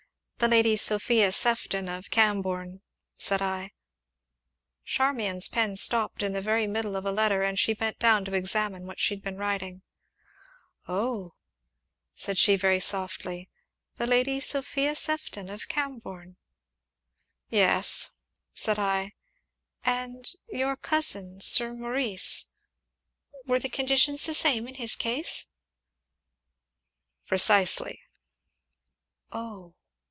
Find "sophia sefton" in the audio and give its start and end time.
0.75-1.87, 14.39-15.47